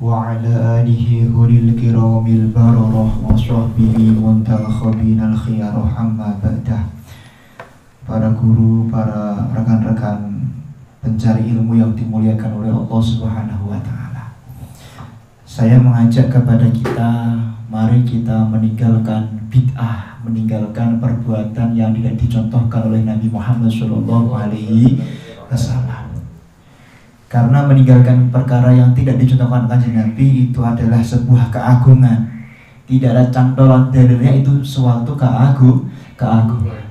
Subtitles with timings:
[0.00, 6.68] وعلى آله هولي الكرام البررة وصحبه منتخبين الخيار أما بعد
[8.10, 10.50] para guru, para rekan-rekan
[10.98, 14.34] pencari ilmu yang dimuliakan oleh Allah Subhanahu wa taala.
[15.46, 17.10] Saya mengajak kepada kita
[17.70, 24.98] mari kita meninggalkan bid'ah, meninggalkan perbuatan yang tidak dicontohkan oleh Nabi Muhammad Shallallahu alaihi
[25.46, 25.93] wasallam.
[27.25, 32.31] Karena meninggalkan perkara yang tidak dicontohkan kanjeng Nabi itu adalah sebuah keagungan.
[32.85, 36.85] Tidak ada cantolan dalilnya itu suatu keagung, keagungan.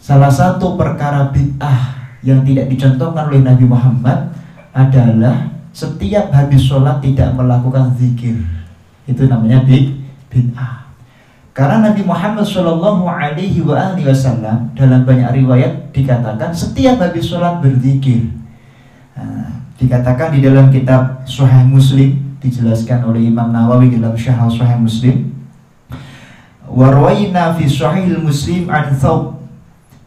[0.00, 4.32] Salah satu perkara bid'ah yang tidak dicontohkan oleh Nabi Muhammad
[4.72, 8.40] adalah setiap habis sholat tidak melakukan zikir.
[9.04, 10.88] Itu namanya bid'ah.
[11.52, 18.39] Karena Nabi Muhammad Shallallahu Alaihi Wasallam dalam banyak riwayat dikatakan setiap habis sholat berzikir.
[19.16, 19.50] Nah,
[19.80, 25.30] dikatakan di dalam kitab Sahih Muslim dijelaskan oleh Imam Nawawi dalam Syarah Sahih Muslim.
[26.70, 29.40] Warwaina fi Sahih Muslim an Thawb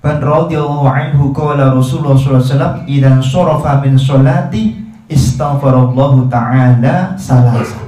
[0.04, 4.76] Ban radhiyallahu anhu qala Rasulullah sallallahu alaihi wasallam idan sarafa min sholati
[5.08, 7.88] istaghfarallahu taala salasa.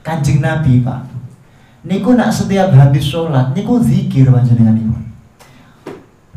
[0.00, 1.12] Kanjeng Nabi, Pak.
[1.84, 5.12] Niku nak setiap habis sholat niku zikir panjenenganipun.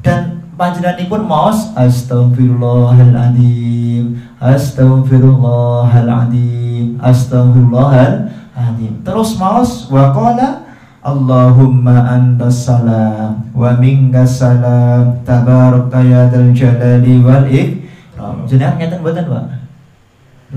[0.04, 8.94] Dan panjenenganipun maos astagfirullahaladzim, astagfirullahaladzim, astagfirullahaladzim.
[9.04, 10.66] Terus maos wa qala
[11.06, 18.50] Allahumma antas salam wa minkas salam tabarakta ya dal jalali wal ikram.
[18.50, 19.70] Jenengan ngeten mboten, Pak?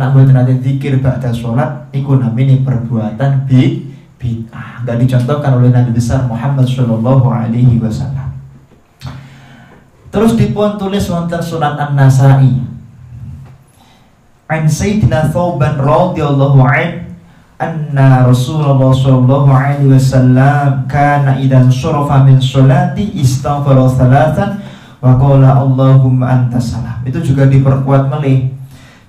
[0.01, 4.81] Nak mboten nate zikir ba'da salat iku namine perbuatan bi bid'ah.
[4.81, 8.28] Enggak dicontohkan oleh Nabi besar Muhammad sallallahu alaihi wasallam.
[10.09, 12.65] Terus dipun tulis wonten surat An-Nasa'i.
[14.49, 17.09] An Sayyidina Thawban radhiyallahu anhu
[17.59, 24.63] anna Rasulullah sallallahu alaihi wasallam kana idan syarafa min sholati istaghfara thalathan
[25.03, 27.03] wa qala Allahumma anta salam.
[27.03, 28.55] Itu juga diperkuat melih.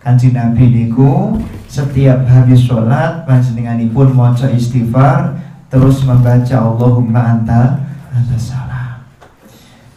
[0.02, 1.38] Kanjeng Nabi niku
[1.70, 5.38] setiap habis sholat panjenenganipun maca istighfar
[5.70, 7.86] terus membaca Allahumma anta
[8.36, 8.59] salam.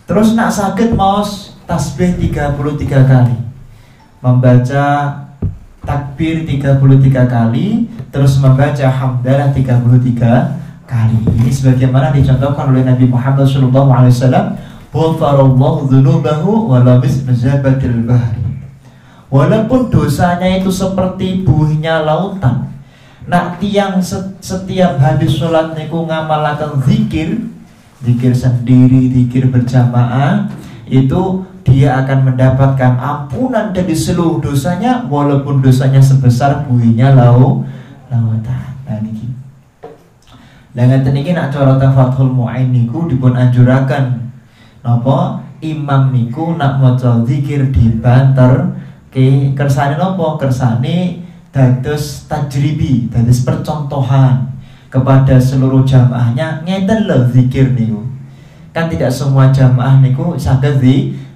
[0.03, 3.37] Terus nak sakit maos tasbih 33 kali.
[4.23, 4.85] Membaca
[5.83, 11.19] takbir 33 kali terus membaca hamdalah 33 kali.
[11.43, 14.47] Ini sebagaimana dicontohkan oleh Nabi Muhammad sallallahu alaihi wasallam,
[14.93, 18.43] "Ghafarallahu dzunubahu wa labis mazabatil bahri."
[19.33, 22.69] Walaupun dosanya itu seperti buihnya lautan.
[23.25, 23.97] Nak tiang
[24.43, 27.41] setiap habis sholat niku ngamalakan zikir,
[28.03, 30.51] zikir sendiri, zikir berjamaah,
[30.91, 37.65] itu dia akan mendapatkan ampunan dari seluruh dosanya walaupun dosanya sebesar buihnya lau
[38.11, 38.75] lautan.
[38.85, 39.31] Nah niki.
[40.77, 44.33] Lah ngeten iki nak cara Fathul Mu'in niku dipun anjuraken
[44.83, 48.75] napa imam niku nak maca zikir di banter
[49.09, 54.52] ke kersane napa kersane dados tajribi, dados percontohan
[54.93, 58.05] kepada seluruh jamaahnya ngeten lho zikir niku.
[58.77, 60.85] Kan tidak semua jamaah niku saged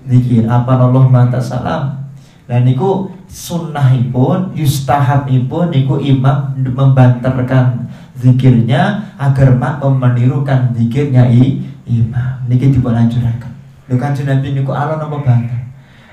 [0.05, 0.45] zikir.
[0.45, 2.05] Apa Allah mata salam.
[2.45, 12.45] Dan niku sunnahipun yustahabipun niku imam membanterkan zikirnya agar makmum menirukan zikirnya i, imam.
[12.47, 13.57] Niki dipun anjuraken
[13.87, 15.61] lho kanjeng Nabi niku alon apa banter?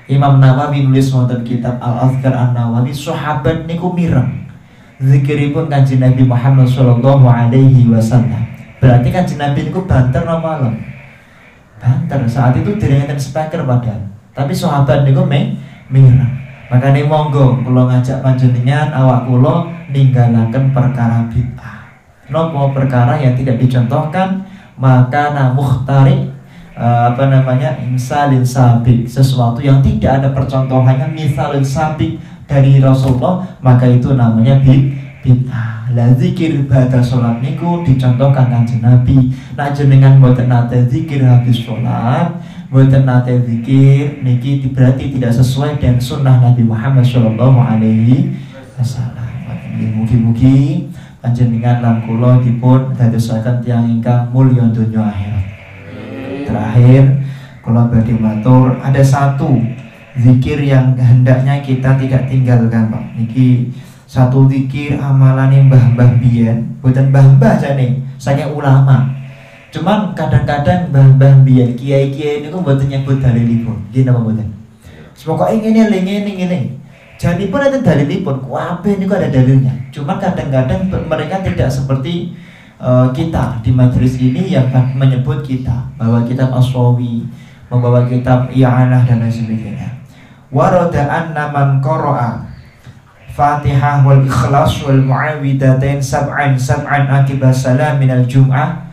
[0.04, 4.43] Imam Nawawi nulis wonten kitab Al-Azkar An-Nawawi sahabat niku mireng
[5.02, 8.42] zikiripun kanjeng Nabi Muhammad sallallahu alaihi wasallam.
[8.78, 10.74] Berarti kanjeng Nabi niku banter napa malam?
[11.80, 12.20] Banter.
[12.30, 14.02] Saat itu direngen speaker padahal.
[14.34, 15.54] Tapi sahabat niku me
[15.90, 21.86] mireng Makanya monggo kalau ngajak panjenengan awak kulo ninggalaken perkara bid'ah.
[22.32, 24.42] Nopo perkara yang tidak dicontohkan?
[24.74, 26.34] Maka muhtari
[26.74, 29.06] uh, apa namanya insalin sabik.
[29.06, 35.88] Sesuatu yang tidak ada percontohannya misalin sabik dari Rasulullah maka itu namanya bid'ah.
[35.94, 39.30] Lah zikir pada sholat niku dicontohkan kanjeng Nabi.
[39.54, 42.34] Nak jenengan mboten nate zikir habis sholat
[42.74, 48.34] Buatan nate zikir niki berarti tidak sesuai dengan sunnah Nabi Muhammad Shallallahu Alaihi
[48.74, 49.30] Wasallam.
[49.94, 50.90] Mugi-mugi
[51.22, 55.46] panjenengan lan kula dipun dadosaken tiang ingkang mulya donya akhirat.
[56.50, 57.02] Terakhir,
[57.62, 59.54] kula badhe matur ada satu
[60.18, 63.04] zikir yang hendaknya kita tidak tinggalkan, Pak.
[63.18, 63.70] Niki
[64.06, 69.24] satu zikir amalan mbah-mbah biyen, bukan mbah-mbah jane, saya ulama
[69.74, 73.74] Cuman kadang-kadang mbah-mbah biyen kiai-kiai niku mboten nyebut dalilipun.
[73.90, 74.46] Nggih napa mboten?
[75.18, 76.60] Pokoke ngene lho ngene ngene.
[77.18, 79.74] Jadi pun ada dalilipun, kuabe ini ada dalilnya.
[79.90, 82.38] Cuma kadang-kadang mereka tidak seperti
[82.78, 87.26] uh, kita di majelis ini yang menyebut kita bahwa kitab Aswawi,
[87.66, 90.03] membawa kitab I'anah dan lain sebagainya.
[90.52, 92.44] Warada anna man qara'a
[93.34, 98.84] Fatihah wal Ikhlas wal Muawidatain sab'an sab'an akibat salam minal Jum'ah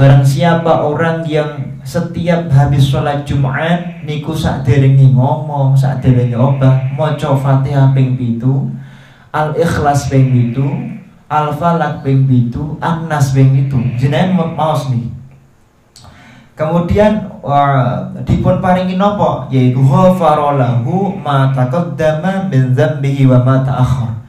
[0.00, 6.88] Barang siapa orang yang setiap habis sholat Jumat niku sak derengi ngomong, sak derengi obah,
[6.96, 8.72] maca Fatihah ping pitu,
[9.28, 10.64] Al Ikhlas ping pitu,
[11.28, 13.76] Al Falak ping pitu, An-Nas ping pitu.
[14.00, 15.04] Jenengan maos nih.
[16.60, 19.48] Kemudian uh, dipun paringi nopo?
[19.48, 24.20] Yaitu ghafarolahu ma taqaddama min dzambihi wa ma ta'akhkhar.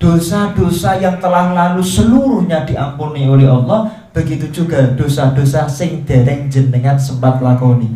[0.00, 7.36] Dosa-dosa yang telah lalu seluruhnya diampuni oleh Allah begitu juga dosa-dosa sing dereng jenengan sempat
[7.44, 7.92] lakoni.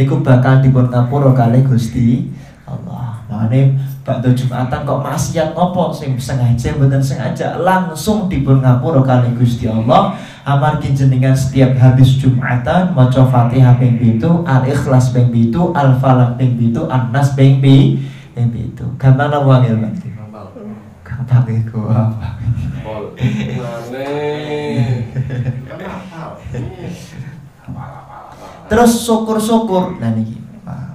[0.00, 2.32] Niku bakal dipun ngapura kali Gusti
[2.64, 3.20] Allah.
[3.28, 5.92] Makane bakdo Jumatan kok maksiat nopo?
[5.92, 12.92] Sing sengaja mboten sengaja langsung dipun ngapura kali Gusti Allah amargi jenengan setiap habis Jumatan
[12.92, 19.48] maca Fatihah ping 7 Al-Ikhlas ping 7 Al-Falaq ping 7 An-Nas ping 7 gampang napa
[19.48, 19.80] wangil
[21.04, 21.44] Gampang.
[21.48, 22.36] Iku apa?
[28.68, 30.40] Terus syukur-syukur nah niki.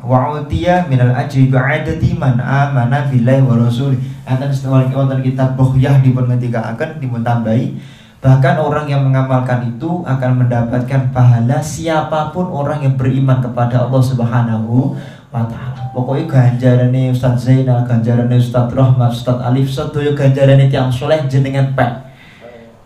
[0.03, 4.01] Wa utiya minal ajri ba'adati man amana billahi wa rasuli.
[4.25, 7.77] Akan setelah wonten kitab Buhyah dipun ngendikaaken dipun tambahi
[8.19, 14.03] Bahkan orang yang mengamalkan itu akan mendapatkan pahala siapa pun orang yang beriman kepada Allah
[14.03, 14.91] Subhanahu
[15.31, 15.87] wa taala.
[15.95, 22.11] Pokoknya ganjarane Ustaz Zainal, ganjarane Ustaz Rahmat, Ustaz Alif, sedaya ganjarane tiang soleh jenengan pek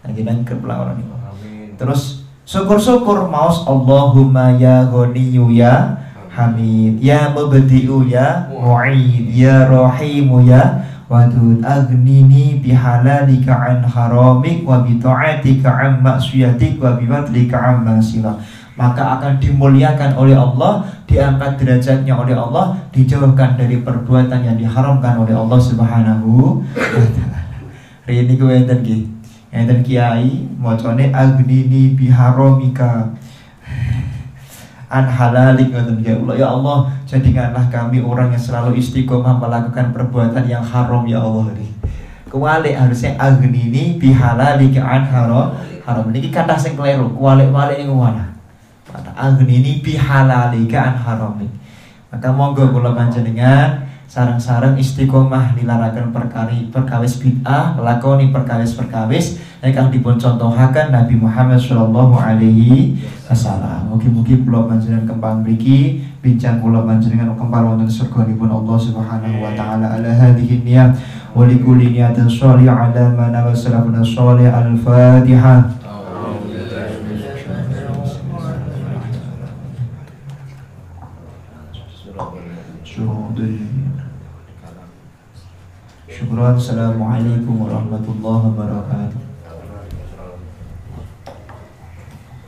[0.03, 1.73] Akhirnya orang ini.
[1.81, 6.03] Terus syukur-syukur maus Allahumma ya ghaniyu ya
[6.33, 10.81] hamid ya mubdi'u ya mu'id ya rahimu ya
[11.13, 18.33] wadud agnini bihalalika an haramik wa bita'atika an maksiatik wa biwadlika an masila.
[18.73, 25.37] Maka akan dimuliakan oleh Allah, diangkat derajatnya oleh Allah, dijauhkan dari perbuatan yang diharamkan oleh
[25.37, 27.39] Allah Subhanahu wa taala.
[28.09, 28.81] Rini kuwi enten
[29.53, 33.13] Enten kiai macane agnini biharomika
[34.93, 35.81] an halalik ya
[36.13, 36.77] Allah ya Allah
[37.09, 41.49] jadikanlah kami orang yang selalu istiqomah melakukan perbuatan yang haram ya Allah.
[41.57, 41.67] Ini
[42.29, 45.57] kuali harusnya agnini bihalalika an haram.
[45.81, 46.05] Haram.
[46.13, 48.37] Ini kata sing keliru kuali wali ini mana
[48.85, 51.41] kata agnini bihalalika an haram.
[52.13, 60.21] Maka monggo kula panjenengan sarang-sarang istiqomah dilarakan perkari perkawis bid'ah lakoni perkawis perkawis ingkang dipun
[60.21, 62.93] contohaken Nabi Muhammad Shallallahu alaihi
[63.25, 63.89] wasallam.
[63.89, 69.97] Mugi-mugi kula panjenengan kembang mriki bincang kula panjenengan kembang wonten surganipun Allah Subhanahu wa taala
[69.97, 70.93] ala hadhihi niyat
[71.33, 75.81] wa li kulli niyatin shalih ala ma nawa salafuna shalih al-Fatihah.
[82.83, 83.91] شهودين
[86.11, 86.55] شكرا.
[86.55, 89.22] السلام عليكم ورحمة الله وبركاته.